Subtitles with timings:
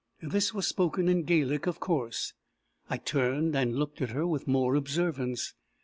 [0.23, 2.33] This was spoken in Gaelic, of course.
[2.89, 5.53] I turned and looked at her with more observance.